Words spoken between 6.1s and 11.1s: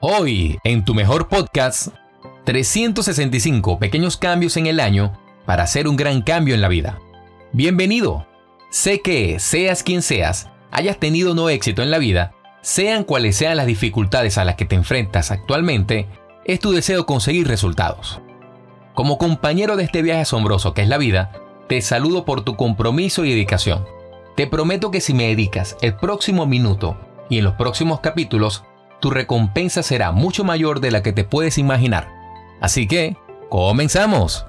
cambio en la vida. Bienvenido. Sé que, seas quien seas, hayas